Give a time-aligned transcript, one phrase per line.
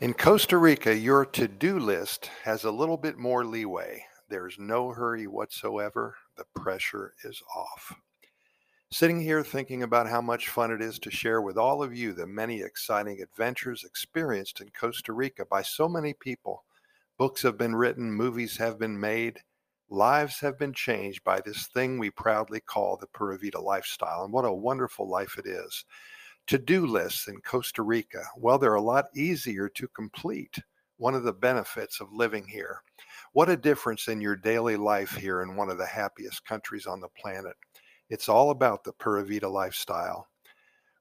[0.00, 4.04] In Costa Rica, your to do list has a little bit more leeway.
[4.28, 6.14] There's no hurry whatsoever.
[6.36, 7.96] The pressure is off.
[8.92, 12.12] Sitting here thinking about how much fun it is to share with all of you
[12.12, 16.62] the many exciting adventures experienced in Costa Rica by so many people.
[17.18, 19.40] Books have been written, movies have been made,
[19.90, 24.22] lives have been changed by this thing we proudly call the Pura Vida lifestyle.
[24.22, 25.84] And what a wonderful life it is.
[26.48, 30.58] To do lists in Costa Rica, well, they're a lot easier to complete.
[30.96, 32.80] One of the benefits of living here.
[33.34, 37.00] What a difference in your daily life here in one of the happiest countries on
[37.00, 37.54] the planet.
[38.08, 40.26] It's all about the Pura Vida lifestyle.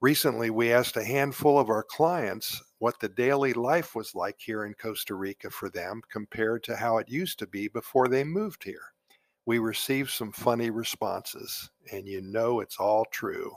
[0.00, 4.64] Recently, we asked a handful of our clients what the daily life was like here
[4.64, 8.64] in Costa Rica for them compared to how it used to be before they moved
[8.64, 8.94] here.
[9.44, 13.54] We received some funny responses, and you know it's all true.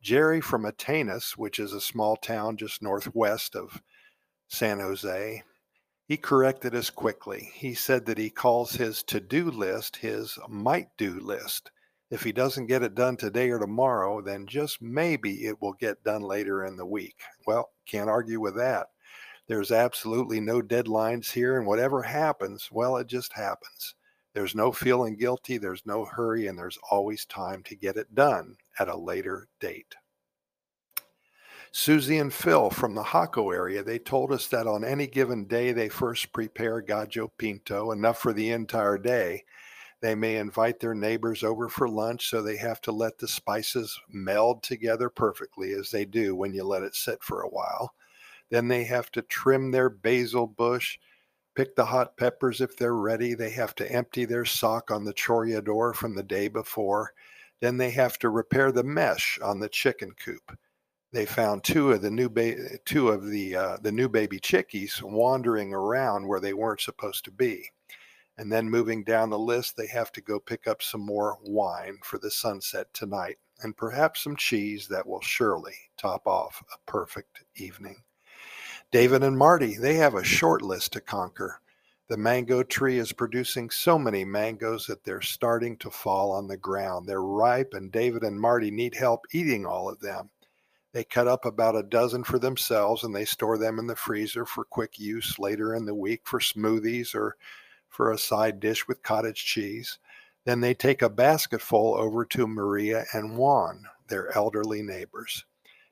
[0.00, 3.82] Jerry from Atenas, which is a small town just northwest of
[4.48, 5.42] San Jose,
[6.06, 7.50] he corrected us quickly.
[7.54, 11.72] He said that he calls his to do list his might do list.
[12.08, 16.04] If he doesn't get it done today or tomorrow, then just maybe it will get
[16.04, 17.16] done later in the week.
[17.44, 18.86] Well, can't argue with that.
[19.48, 23.95] There's absolutely no deadlines here, and whatever happens, well, it just happens.
[24.36, 28.58] There's no feeling guilty, there's no hurry, and there's always time to get it done
[28.78, 29.94] at a later date.
[31.72, 35.72] Susie and Phil from the Jaco area, they told us that on any given day
[35.72, 39.42] they first prepare gallo pinto, enough for the entire day,
[40.02, 43.98] they may invite their neighbors over for lunch, so they have to let the spices
[44.10, 47.94] meld together perfectly as they do when you let it sit for a while.
[48.50, 50.98] Then they have to trim their basil bush,
[51.56, 53.34] pick the hot peppers if they're ready.
[53.34, 57.12] They have to empty their sock on the chorreador from the day before.
[57.60, 60.56] Then they have to repair the mesh on the chicken coop.
[61.12, 65.02] They found two of the new ba- two of the uh, the new baby chickies
[65.02, 67.70] wandering around where they weren't supposed to be.
[68.38, 71.98] And then moving down the list, they have to go pick up some more wine
[72.04, 77.44] for the sunset tonight and perhaps some cheese that will surely top off a perfect
[77.56, 77.96] evening.
[78.92, 81.60] David and Marty, they have a short list to conquer.
[82.08, 86.56] The mango tree is producing so many mangoes that they're starting to fall on the
[86.56, 87.08] ground.
[87.08, 90.30] They're ripe, and David and Marty need help eating all of them.
[90.92, 94.46] They cut up about a dozen for themselves and they store them in the freezer
[94.46, 97.36] for quick use later in the week for smoothies or
[97.88, 99.98] for a side dish with cottage cheese.
[100.44, 105.44] Then they take a basketful over to Maria and Juan, their elderly neighbors.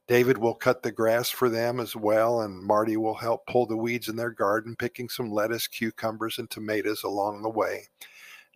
[0.07, 3.77] David will cut the grass for them as well, and Marty will help pull the
[3.77, 7.85] weeds in their garden, picking some lettuce, cucumbers, and tomatoes along the way.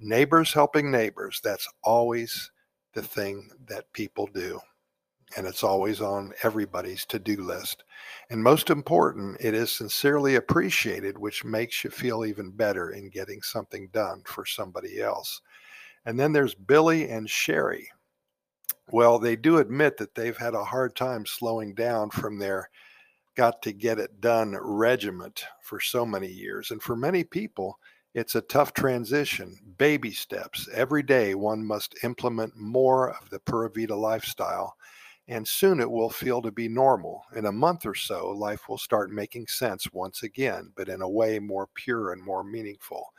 [0.01, 2.51] Neighbors helping neighbors, that's always
[2.93, 4.61] the thing that people do
[5.37, 7.85] and it's always on everybody's to do list.
[8.31, 13.43] And most important, it is sincerely appreciated, which makes you feel even better in getting
[13.43, 15.43] something done for somebody else.
[16.07, 17.91] And then there's Billy and Sherry.
[18.91, 22.71] Well, they do admit that they've had a hard time slowing down from their
[23.37, 26.71] got to get it done regiment for so many years.
[26.73, 27.79] And for many people,
[28.15, 30.69] it's a tough transition, baby steps.
[30.75, 34.77] Every day, one must implement more of the Pura Vida lifestyle
[35.29, 37.23] and soon it will feel to be normal.
[37.37, 41.09] In a month or so, life will start making sense once again, but in a
[41.09, 43.13] way more pure and more meaningful.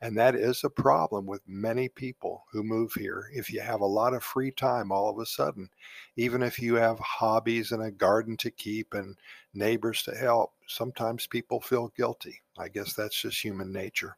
[0.00, 3.30] And that is a problem with many people who move here.
[3.32, 5.70] If you have a lot of free time all of a sudden,
[6.16, 9.16] even if you have hobbies and a garden to keep and
[9.54, 12.42] neighbors to help, sometimes people feel guilty.
[12.58, 14.16] I guess that's just human nature.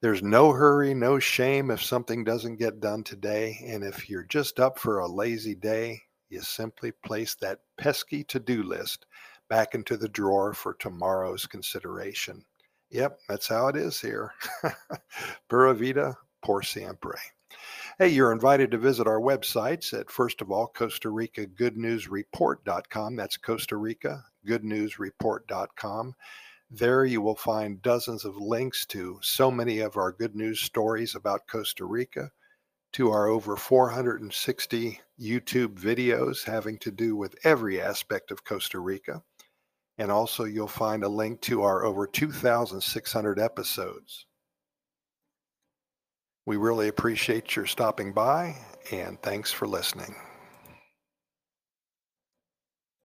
[0.00, 3.64] There's no hurry, no shame if something doesn't get done today.
[3.64, 8.40] And if you're just up for a lazy day, you simply place that pesky to
[8.40, 9.06] do list
[9.48, 12.44] back into the drawer for tomorrow's consideration.
[12.90, 14.32] Yep, that's how it is here.
[15.48, 17.18] Pura vida por siempre.
[17.98, 22.08] Hey, you're invited to visit our websites at, first of all, Costa Rica Good News
[22.08, 23.16] Report.com.
[23.16, 26.14] That's Costa Rica Good News Report.com.
[26.70, 31.14] There you will find dozens of links to so many of our good news stories
[31.14, 32.30] about Costa Rica,
[32.92, 39.22] to our over 460 YouTube videos having to do with every aspect of Costa Rica.
[39.98, 44.26] And also, you'll find a link to our over 2,600 episodes.
[46.44, 48.56] We really appreciate your stopping by,
[48.90, 50.14] and thanks for listening.